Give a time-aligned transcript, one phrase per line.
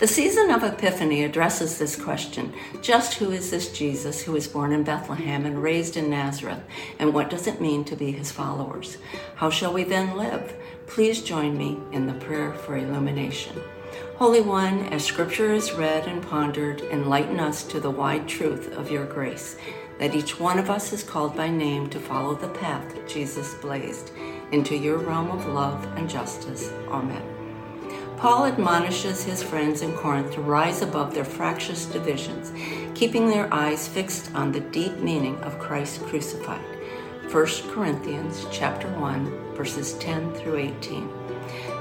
[0.00, 4.72] The season of Epiphany addresses this question just who is this Jesus who was born
[4.72, 6.62] in Bethlehem and raised in Nazareth,
[6.98, 8.96] and what does it mean to be his followers?
[9.34, 10.54] How shall we then live?
[10.86, 13.60] Please join me in the prayer for illumination.
[14.16, 18.90] Holy One, as Scripture is read and pondered, enlighten us to the wide truth of
[18.90, 19.58] your grace,
[19.98, 24.12] that each one of us is called by name to follow the path Jesus blazed
[24.50, 26.72] into your realm of love and justice.
[26.88, 27.29] Amen.
[28.20, 32.52] Paul admonishes his friends in Corinth to rise above their fractious divisions,
[32.94, 36.60] keeping their eyes fixed on the deep meaning of Christ crucified.
[37.32, 41.10] 1 Corinthians chapter 1 verses 10 through 18.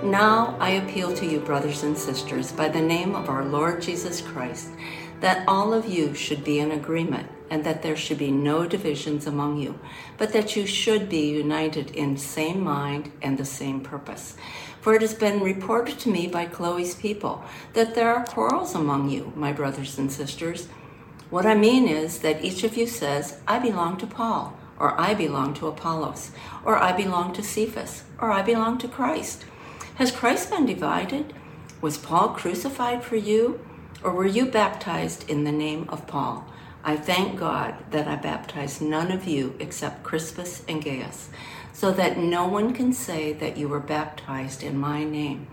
[0.02, 4.22] Now I appeal to you brothers and sisters by the name of our Lord Jesus
[4.22, 4.70] Christ
[5.20, 9.28] that all of you should be in agreement and that there should be no divisions
[9.28, 9.78] among you,
[10.18, 14.38] but that you should be united in same mind and the same purpose.
[14.82, 17.44] For it has been reported to me by Chloe's people
[17.74, 20.68] that there are quarrels among you, my brothers and sisters.
[21.30, 25.14] What I mean is that each of you says, I belong to Paul, or I
[25.14, 26.32] belong to Apollos,
[26.64, 29.46] or I belong to Cephas, or I belong to Christ.
[29.96, 31.34] Has Christ been divided?
[31.82, 33.60] Was Paul crucified for you?
[34.02, 36.46] Or were you baptized in the name of Paul?
[36.84, 41.30] I thank God that I baptized none of you except Crispus and Gaius
[41.80, 45.48] so that no one can say that you were baptized in my name.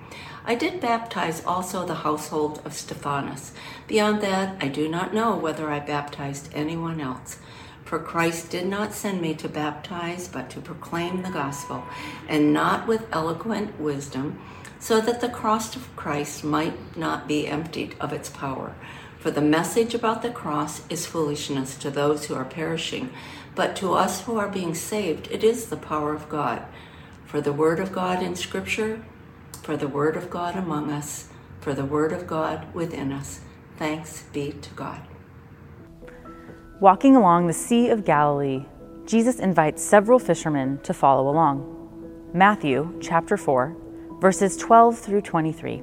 [0.44, 3.52] I did baptize also the household of Stephanas.
[3.86, 7.38] Beyond that, I do not know whether I baptized anyone else.
[7.84, 11.84] For Christ did not send me to baptize, but to proclaim the gospel,
[12.28, 14.40] and not with eloquent wisdom,
[14.80, 18.74] so that the cross of Christ might not be emptied of its power.
[19.20, 23.10] For the message about the cross is foolishness to those who are perishing
[23.56, 26.62] but to us who are being saved, it is the power of God.
[27.24, 29.04] For the Word of God in Scripture,
[29.62, 33.40] for the Word of God among us, for the Word of God within us.
[33.78, 35.00] Thanks be to God.
[36.80, 38.66] Walking along the Sea of Galilee,
[39.06, 42.30] Jesus invites several fishermen to follow along.
[42.34, 43.74] Matthew chapter 4,
[44.20, 45.82] verses 12 through 23.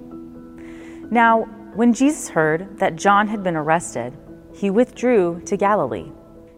[1.09, 1.42] Now,
[1.74, 4.16] when Jesus heard that John had been arrested,
[4.53, 6.12] he withdrew to Galilee.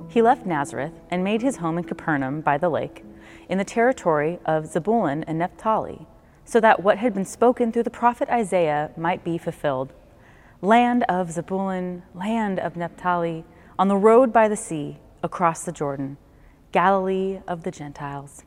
[0.07, 3.03] He left Nazareth and made his home in Capernaum by the lake,
[3.49, 6.07] in the territory of Zebulun and Naphtali,
[6.45, 9.93] so that what had been spoken through the prophet Isaiah might be fulfilled.
[10.61, 13.45] Land of Zebulun, land of Naphtali,
[13.77, 16.17] on the road by the sea, across the Jordan,
[16.72, 18.43] Galilee of the Gentiles.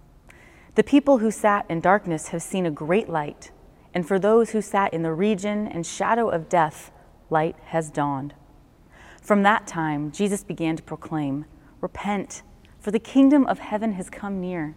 [0.75, 3.51] The people who sat in darkness have seen a great light,
[3.93, 6.93] and for those who sat in the region and shadow of death,
[7.31, 8.35] light has dawned.
[9.29, 11.45] From that time, Jesus began to proclaim,
[11.83, 12.43] Repent,
[12.81, 14.75] for the kingdom of heaven has come near.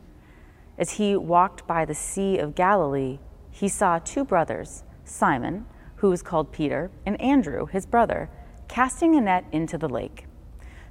[0.78, 3.20] As he walked by the Sea of Galilee,
[3.50, 8.30] he saw two brothers, Simon, who was called Peter, and Andrew, his brother,
[8.68, 10.26] casting a net into the lake,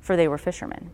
[0.00, 0.90] for they were fishermen.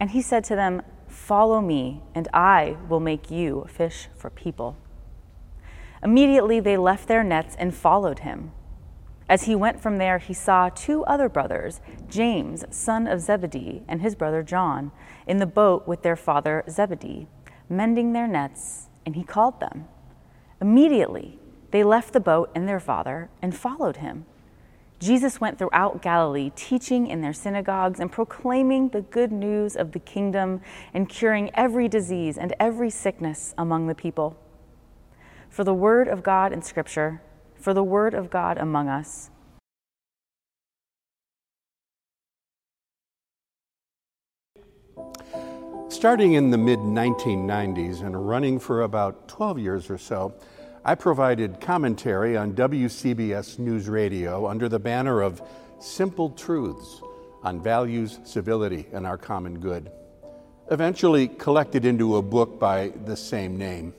[0.00, 4.76] And he said to them, Follow me, and I will make you fish for people.
[6.02, 8.50] Immediately they left their nets and followed him.
[9.28, 14.00] As he went from there, he saw two other brothers, James, son of Zebedee, and
[14.00, 14.90] his brother John,
[15.26, 17.26] in the boat with their father Zebedee,
[17.68, 19.86] mending their nets, and he called them.
[20.60, 21.38] Immediately,
[21.70, 24.24] they left the boat and their father and followed him.
[24.98, 30.00] Jesus went throughout Galilee, teaching in their synagogues and proclaiming the good news of the
[30.00, 30.60] kingdom
[30.92, 34.36] and curing every disease and every sickness among the people.
[35.50, 37.22] For the word of God in Scripture,
[37.58, 39.30] for the word of God among us.
[45.88, 50.34] Starting in the mid 1990s and running for about 12 years or so,
[50.84, 55.42] I provided commentary on WCBS News Radio under the banner of
[55.80, 57.02] Simple Truths
[57.42, 59.90] on Values, Civility, and Our Common Good.
[60.70, 63.94] Eventually collected into a book by the same name.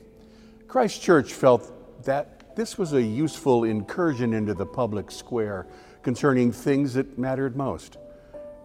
[0.68, 5.66] Christ Church felt that this was a useful incursion into the public square
[6.02, 7.98] concerning things that mattered most,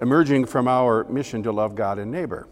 [0.01, 2.47] emerging from our mission to love God and neighbor.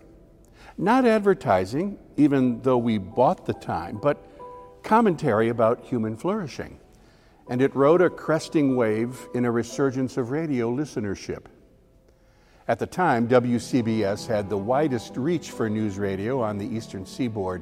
[0.77, 4.17] Not advertising, even though we bought the time, but
[4.83, 6.79] commentary about human flourishing.
[7.49, 11.45] And it rode a cresting wave in a resurgence of radio listenership.
[12.67, 17.61] At the time, WCBS had the widest reach for news radio on the eastern seaboard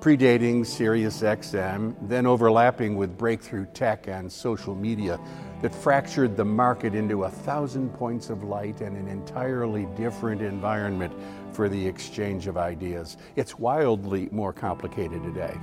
[0.00, 5.20] predating SiriusXM, then overlapping with breakthrough tech and social media
[5.60, 11.12] that fractured the market into a thousand points of light and an entirely different environment
[11.52, 13.18] for the exchange of ideas.
[13.36, 15.54] It's wildly more complicated today.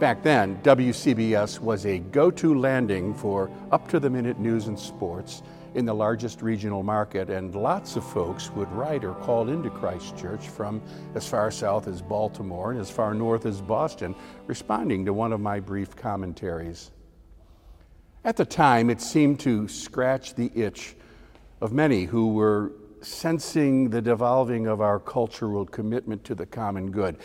[0.00, 4.78] Back then, WCBS was a go to landing for up to the minute news and
[4.78, 5.42] sports
[5.74, 10.16] in the largest regional market, and lots of folks would write or call into Christ
[10.16, 10.82] Church from
[11.14, 14.14] as far south as Baltimore and as far north as Boston,
[14.46, 16.90] responding to one of my brief commentaries.
[18.24, 20.96] At the time, it seemed to scratch the itch
[21.60, 27.16] of many who were sensing the devolving of our cultural commitment to the common good.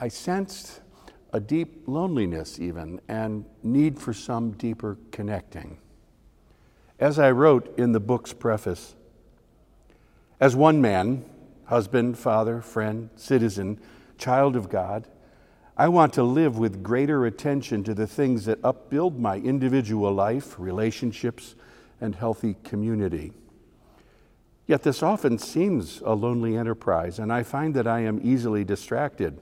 [0.00, 0.80] I sensed
[1.32, 5.78] a deep loneliness, even, and need for some deeper connecting.
[6.98, 8.96] As I wrote in the book's preface,
[10.40, 11.24] as one man,
[11.66, 13.80] husband, father, friend, citizen,
[14.16, 15.06] child of God,
[15.76, 20.58] I want to live with greater attention to the things that upbuild my individual life,
[20.58, 21.54] relationships,
[22.00, 23.32] and healthy community.
[24.66, 29.40] Yet this often seems a lonely enterprise, and I find that I am easily distracted.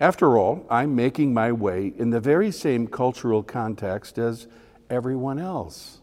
[0.00, 4.48] After all, I'm making my way in the very same cultural context as
[4.88, 6.00] everyone else.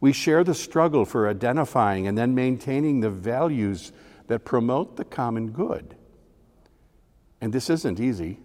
[0.00, 3.92] We share the struggle for identifying and then maintaining the values
[4.28, 5.94] that promote the common good.
[7.40, 8.38] And this isn't easy,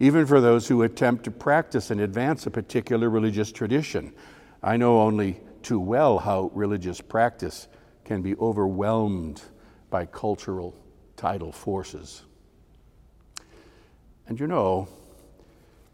[0.00, 4.14] even for those who attempt to practice and advance a particular religious tradition.
[4.62, 7.68] I know only too well how religious practice
[8.04, 9.42] can be overwhelmed
[9.90, 10.74] by cultural
[11.16, 12.22] tidal forces.
[14.28, 14.88] And you know,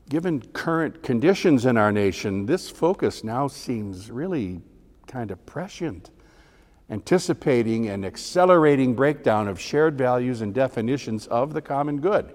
[0.08, 4.62] given current conditions in our nation, this focus now seems really
[5.12, 6.10] kind of prescient,
[6.88, 12.34] anticipating an accelerating breakdown of shared values and definitions of the common good.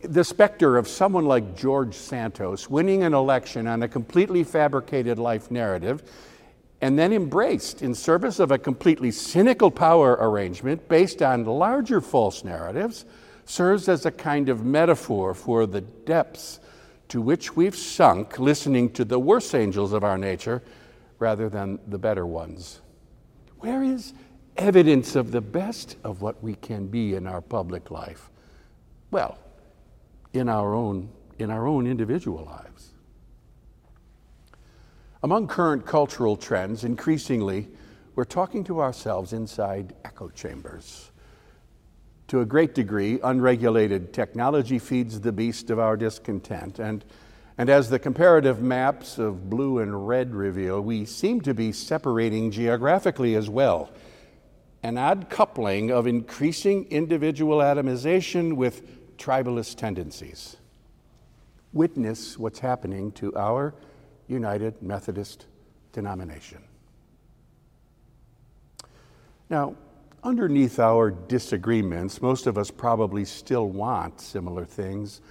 [0.00, 5.50] The specter of someone like George Santos winning an election on a completely fabricated life
[5.50, 6.02] narrative
[6.80, 12.44] and then embraced in service of a completely cynical power arrangement based on larger false
[12.44, 13.04] narratives
[13.44, 16.60] serves as a kind of metaphor for the depths
[17.08, 20.62] to which we've sunk listening to the worst angels of our nature
[21.18, 22.80] rather than the better ones.
[23.58, 24.14] Where is
[24.56, 28.30] evidence of the best of what we can be in our public life?
[29.10, 29.38] Well,
[30.32, 32.92] in our own, in our own individual lives.
[35.22, 37.68] Among current cultural trends, increasingly,
[38.14, 41.10] we're talking to ourselves inside echo chambers
[42.28, 46.78] to a great degree, unregulated technology feeds the beast of our discontent.
[46.78, 47.04] And,
[47.58, 52.52] and as the comparative maps of blue and red reveal, we seem to be separating
[52.52, 53.90] geographically as well.
[54.84, 60.56] An odd coupling of increasing individual atomization with tribalist tendencies.
[61.72, 63.74] Witness what's happening to our
[64.28, 65.46] United Methodist
[65.92, 66.62] denomination.
[69.50, 69.74] Now,
[70.22, 75.22] underneath our disagreements, most of us probably still want similar things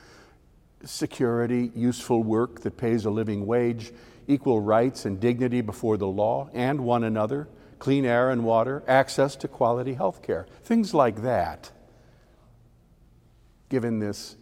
[0.84, 3.92] security, useful work that pays a living wage,
[4.28, 7.48] equal rights and dignity before the law and one another,
[7.80, 11.72] clean air and water, access to quality health care, things like that.
[13.70, 14.36] Given this,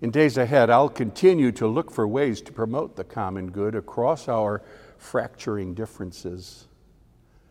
[0.00, 4.28] in days ahead, I'll continue to look for ways to promote the common good across
[4.28, 4.62] our
[4.98, 6.66] fracturing differences.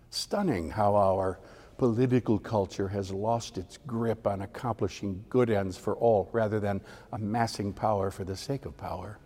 [0.09, 1.39] Stunning how our
[1.77, 6.81] political culture has lost its grip on accomplishing good ends for all rather than
[7.11, 9.19] amassing power for the sake of power.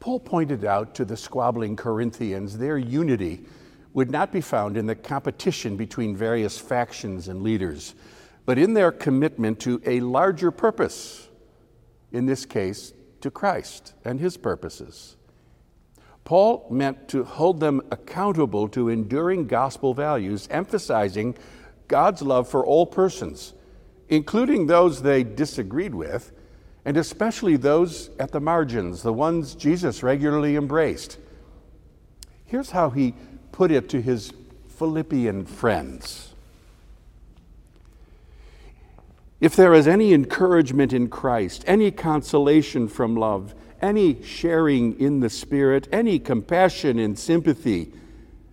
[0.00, 3.44] Paul pointed out to the squabbling Corinthians their unity
[3.92, 7.94] would not be found in the competition between various factions and leaders,
[8.44, 11.28] but in their commitment to a larger purpose,
[12.10, 15.16] in this case, to Christ and his purposes.
[16.24, 21.36] Paul meant to hold them accountable to enduring gospel values, emphasizing
[21.88, 23.54] God's love for all persons,
[24.08, 26.32] including those they disagreed with,
[26.84, 31.18] and especially those at the margins, the ones Jesus regularly embraced.
[32.46, 33.14] Here's how he
[33.50, 34.32] put it to his
[34.68, 36.34] Philippian friends
[39.40, 45.28] If there is any encouragement in Christ, any consolation from love, any sharing in the
[45.28, 47.92] Spirit, any compassion and sympathy.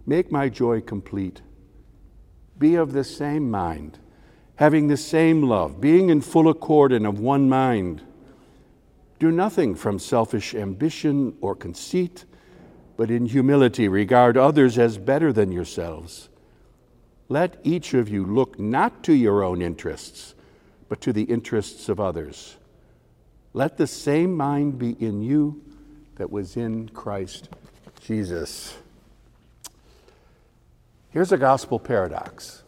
[0.05, 1.41] Make my joy complete.
[2.57, 3.99] Be of the same mind,
[4.55, 8.01] having the same love, being in full accord and of one mind.
[9.19, 12.25] Do nothing from selfish ambition or conceit,
[12.97, 16.29] but in humility regard others as better than yourselves.
[17.29, 20.33] Let each of you look not to your own interests,
[20.89, 22.57] but to the interests of others.
[23.59, 25.61] Let the same mind be in you
[26.15, 27.49] that was in Christ
[27.99, 28.77] Jesus.
[31.09, 32.63] Here's a gospel paradox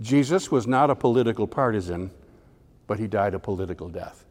[0.00, 2.10] Jesus was not a political partisan,
[2.88, 4.24] but he died a political death.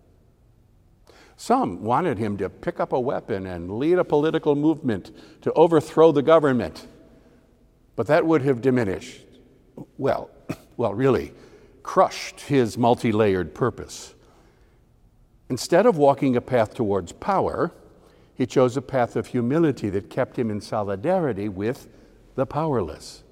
[1.38, 6.12] Some wanted him to pick up a weapon and lead a political movement to overthrow
[6.12, 6.86] the government,
[7.96, 9.22] but that would have diminished,
[9.98, 10.30] well,
[10.76, 11.32] well, really,
[11.82, 14.14] crushed his multi layered purpose.
[15.50, 17.72] Instead of walking a path towards power,
[18.34, 21.88] he chose a path of humility that kept him in solidarity with
[22.36, 23.24] the powerless.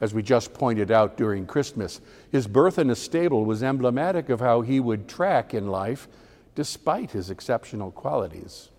[0.00, 2.00] As we just pointed out during Christmas,
[2.32, 6.08] his birth in a stable was emblematic of how he would track in life
[6.54, 8.70] despite his exceptional qualities.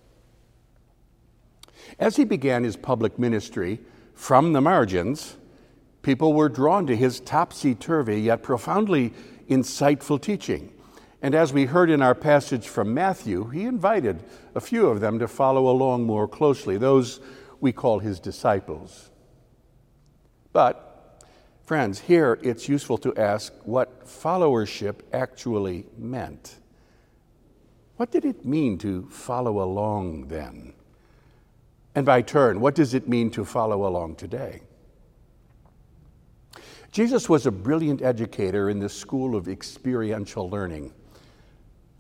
[2.00, 3.80] As he began his public ministry
[4.14, 5.36] from the margins,
[6.02, 9.14] people were drawn to his topsy turvy yet profoundly
[9.48, 10.72] insightful teaching.
[11.22, 14.24] And as we heard in our passage from Matthew, he invited
[14.56, 17.20] a few of them to follow along more closely, those
[17.60, 19.12] we call his disciples.
[20.52, 21.24] But,
[21.64, 26.56] friends, here it's useful to ask what followership actually meant.
[27.98, 30.74] What did it mean to follow along then?
[31.94, 34.62] And by turn, what does it mean to follow along today?
[36.92, 40.92] Jesus was a brilliant educator in the school of experiential learning.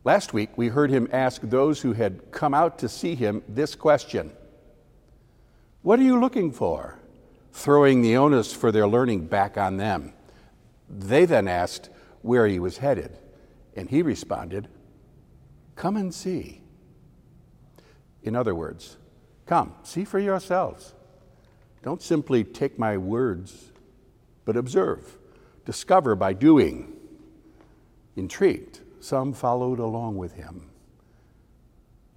[0.03, 3.75] Last week, we heard him ask those who had come out to see him this
[3.75, 4.31] question
[5.81, 7.01] What are you looking for?
[7.53, 10.13] throwing the onus for their learning back on them.
[10.89, 11.89] They then asked
[12.21, 13.17] where he was headed,
[13.75, 14.67] and he responded,
[15.75, 16.61] Come and see.
[18.23, 18.97] In other words,
[19.45, 20.93] come, see for yourselves.
[21.81, 23.71] Don't simply take my words,
[24.45, 25.17] but observe,
[25.65, 26.93] discover by doing.
[28.15, 30.69] Intrigued, some followed along with him.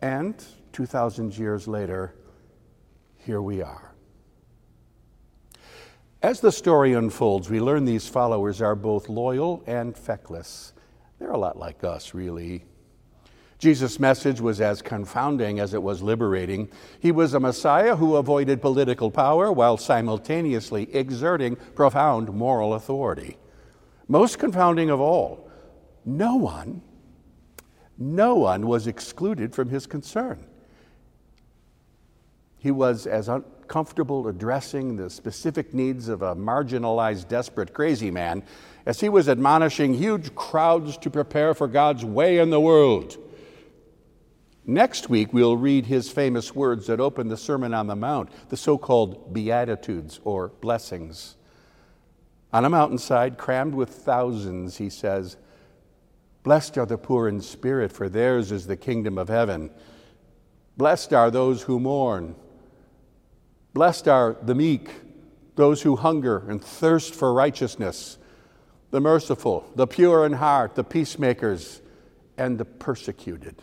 [0.00, 2.14] And 2,000 years later,
[3.16, 3.94] here we are.
[6.22, 10.72] As the story unfolds, we learn these followers are both loyal and feckless.
[11.18, 12.64] They're a lot like us, really.
[13.58, 16.68] Jesus' message was as confounding as it was liberating.
[17.00, 23.38] He was a Messiah who avoided political power while simultaneously exerting profound moral authority.
[24.08, 25.43] Most confounding of all,
[26.04, 26.82] no one,
[27.96, 30.46] no one was excluded from his concern.
[32.58, 38.42] He was as uncomfortable addressing the specific needs of a marginalized, desperate, crazy man
[38.86, 43.18] as he was admonishing huge crowds to prepare for God's way in the world.
[44.66, 48.56] Next week, we'll read his famous words that open the Sermon on the Mount, the
[48.56, 51.36] so called Beatitudes or blessings.
[52.50, 55.36] On a mountainside crammed with thousands, he says,
[56.44, 59.70] Blessed are the poor in spirit, for theirs is the kingdom of heaven.
[60.76, 62.36] Blessed are those who mourn.
[63.72, 64.90] Blessed are the meek,
[65.56, 68.18] those who hunger and thirst for righteousness,
[68.90, 71.80] the merciful, the pure in heart, the peacemakers,
[72.36, 73.56] and the persecuted.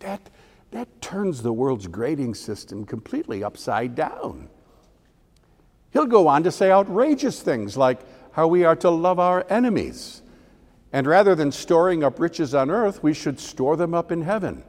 [0.00, 0.28] That,
[0.72, 4.50] that turns the world's grading system completely upside down.
[5.92, 8.00] He'll go on to say outrageous things like
[8.32, 10.22] how we are to love our enemies.
[10.92, 14.62] And rather than storing up riches on earth, we should store them up in heaven.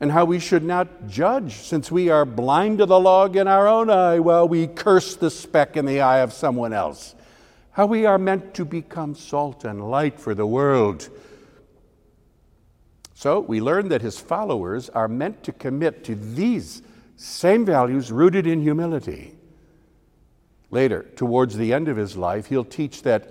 [0.00, 3.68] And how we should not judge, since we are blind to the log in our
[3.68, 7.14] own eye while we curse the speck in the eye of someone else.
[7.72, 11.08] How we are meant to become salt and light for the world
[13.20, 16.80] so we learn that his followers are meant to commit to these
[17.16, 19.34] same values rooted in humility.
[20.70, 23.30] Later, towards the end of his life, he'll teach that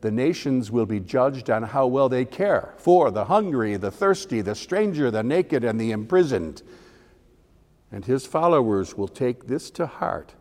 [0.00, 4.40] the nations will be judged on how well they care for the hungry, the thirsty,
[4.40, 6.62] the stranger, the naked, and the imprisoned.
[7.90, 10.34] And his followers will take this to heart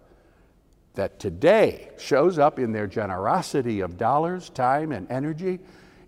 [0.95, 5.59] that today shows up in their generosity of dollars, time, and energy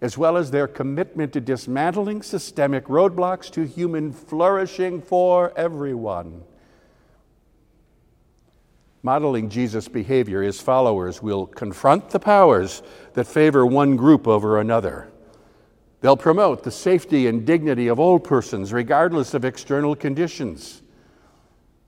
[0.02, 6.44] as well as their commitment to dismantling systemic roadblocks to human flourishing for everyone.
[9.04, 12.82] Modeling Jesus' behavior, his followers will confront the powers
[13.14, 15.08] that favor one group over another.
[16.02, 20.82] They'll promote the safety and dignity of all persons, regardless of external conditions.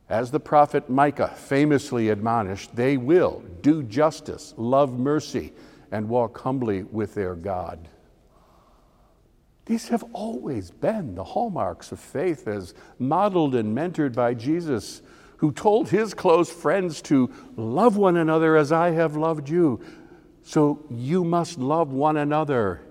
[0.09, 5.53] As the prophet Micah famously admonished, they will do justice, love mercy,
[5.91, 7.87] and walk humbly with their God.
[9.65, 15.03] These have always been the hallmarks of faith as modeled and mentored by Jesus,
[15.39, 19.81] who told his close friends to love one another as I have loved you.
[20.43, 22.81] So you must love one another.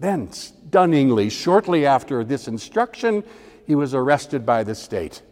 [0.00, 3.22] Then, stunningly, shortly after this instruction,
[3.64, 5.22] he was arrested by the state.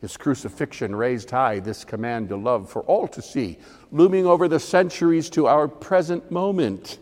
[0.00, 3.58] His crucifixion raised high this command to love for all to see,
[3.92, 6.98] looming over the centuries to our present moment.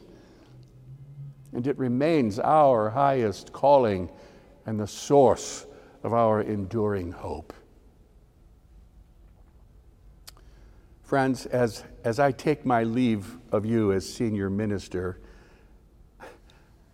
[1.56, 4.10] and it remains our highest calling
[4.66, 5.64] and the source
[6.02, 7.54] of our enduring hope.
[11.06, 15.20] Friends, as, as I take my leave of you as senior minister,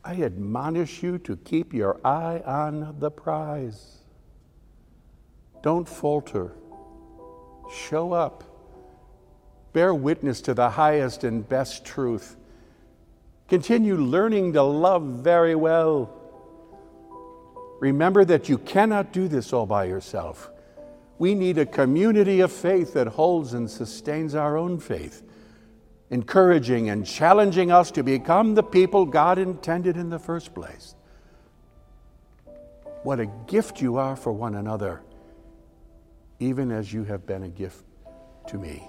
[0.05, 4.01] I admonish you to keep your eye on the prize.
[5.63, 6.53] Don't falter.
[7.75, 8.45] Show up.
[9.73, 12.37] Bear witness to the highest and best truth.
[13.49, 16.13] Continue learning to love very well.
[17.81, 20.52] Remember that you cannot do this all by yourself.
[21.23, 25.23] We need a community of faith that holds and sustains our own faith,
[26.11, 30.97] encouraging and challenging us to become the people God intended in the first place.
[33.05, 35.01] What a gift you are for one another,
[36.41, 37.85] even as you have been a gift
[38.49, 38.83] to me.